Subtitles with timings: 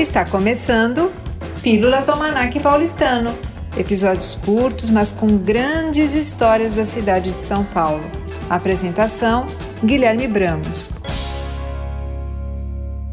[0.00, 1.12] Está começando
[1.62, 3.38] Pílulas do Almanac Paulistano.
[3.76, 8.02] Episódios curtos, mas com grandes histórias da cidade de São Paulo.
[8.48, 9.46] Apresentação:
[9.84, 10.90] Guilherme Bramos.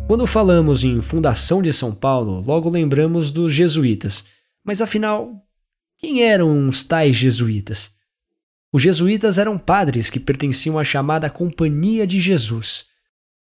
[0.07, 4.23] Quando falamos em fundação de São Paulo, logo lembramos dos jesuítas.
[4.63, 5.29] Mas afinal,
[5.99, 7.95] quem eram os tais jesuítas?
[8.71, 12.85] Os jesuítas eram padres que pertenciam à chamada Companhia de Jesus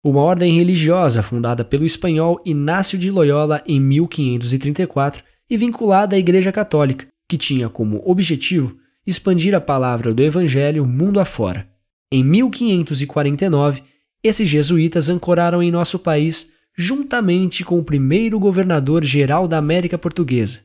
[0.09, 6.51] uma ordem religiosa fundada pelo espanhol Inácio de Loyola em 1534 e vinculada à Igreja
[6.51, 11.67] Católica, que tinha como objetivo expandir a palavra do Evangelho mundo afora.
[12.11, 13.83] Em 1549,
[14.23, 20.61] esses jesuítas ancoraram em nosso país juntamente com o primeiro governador-geral da América Portuguesa.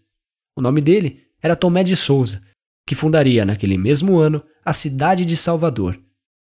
[0.57, 2.43] O nome dele era Tomé de Souza,
[2.87, 5.99] que fundaria naquele mesmo ano a cidade de Salvador.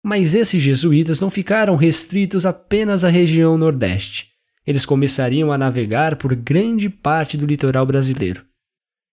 [0.05, 4.31] Mas esses jesuítas não ficaram restritos apenas à região Nordeste.
[4.67, 8.45] Eles começariam a navegar por grande parte do litoral brasileiro.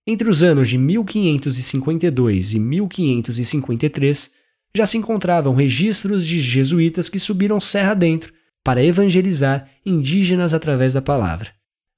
[0.05, 4.33] Entre os anos de 1552 e 1553,
[4.75, 8.33] já se encontravam registros de jesuítas que subiram serra dentro
[8.65, 11.53] para evangelizar indígenas através da palavra.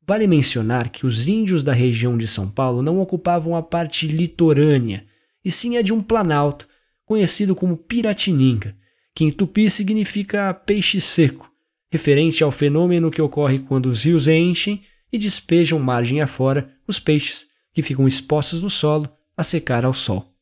[0.06, 5.06] Vale mencionar que os índios da região de São Paulo não ocupavam a parte litorânea,
[5.44, 6.68] e sim a de um planalto,
[7.04, 8.76] conhecido como Piratininga,
[9.14, 11.50] que em tupi significa peixe seco,
[11.90, 14.82] referente ao fenômeno que ocorre quando os rios enchem
[15.12, 20.32] e despejam margem afora os peixes, que ficam expostos no solo a secar ao sol.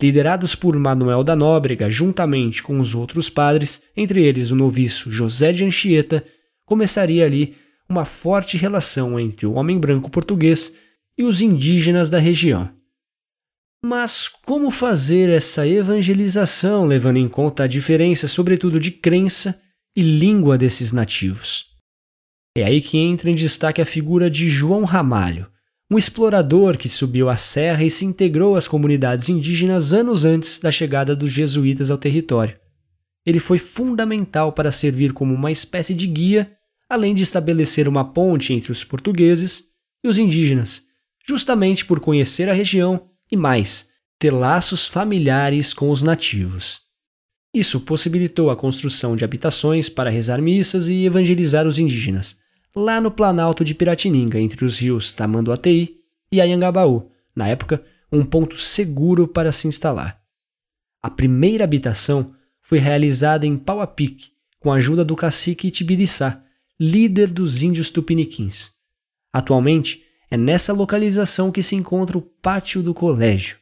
[0.00, 5.52] Liderados por Manuel da Nóbrega, juntamente com os outros padres, entre eles o noviço José
[5.52, 6.24] de Anchieta,
[6.64, 7.54] começaria ali
[7.88, 10.74] uma forte relação entre o homem branco português
[11.16, 12.70] e os indígenas da região.
[13.84, 19.60] Mas como fazer essa evangelização levando em conta a diferença, sobretudo de crença
[19.96, 21.66] e língua desses nativos?
[22.56, 25.50] É aí que entra em destaque a figura de João Ramalho,
[25.90, 30.70] um explorador que subiu a serra e se integrou às comunidades indígenas anos antes da
[30.70, 32.56] chegada dos jesuítas ao território.
[33.26, 36.52] Ele foi fundamental para servir como uma espécie de guia,
[36.88, 39.72] além de estabelecer uma ponte entre os portugueses
[40.04, 40.84] e os indígenas,
[41.26, 43.88] justamente por conhecer a região e mais,
[44.18, 46.82] ter laços familiares com os nativos.
[47.54, 52.40] Isso possibilitou a construção de habitações para rezar missas e evangelizar os indígenas,
[52.76, 55.96] lá no planalto de Piratininga, entre os rios Tamanduateí
[56.30, 60.20] e Ayangabaú, na época um ponto seguro para se instalar.
[61.02, 66.42] A primeira habitação foi realizada em Pau a Pique, com a ajuda do cacique Tibiriçá,
[66.78, 68.70] líder dos índios tupiniquins.
[69.32, 73.58] Atualmente, é nessa localização que se encontra o pátio do colégio.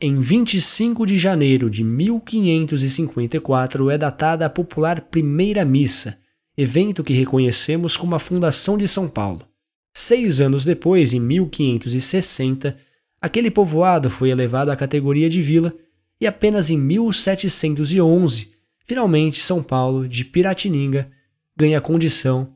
[0.00, 6.18] Em 25 de janeiro de 1554 é datada a popular Primeira Missa,
[6.56, 9.46] evento que reconhecemos como a fundação de São Paulo.
[9.94, 12.74] Seis anos depois, em 1560,
[13.20, 15.74] aquele povoado foi elevado à categoria de vila
[16.18, 18.54] e apenas em 1711,
[18.86, 21.10] finalmente São Paulo, de Piratininga,
[21.54, 22.54] ganha a condição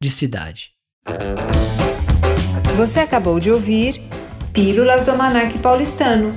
[0.00, 0.70] de cidade.
[2.80, 4.00] Você acabou de ouvir
[4.54, 6.34] Pílulas do Almanac Paulistano.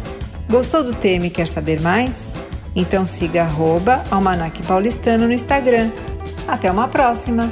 [0.50, 2.34] Gostou do tema e quer saber mais?
[2.76, 5.90] Então siga arroba Almanac Paulistano no Instagram.
[6.46, 7.50] Até uma próxima!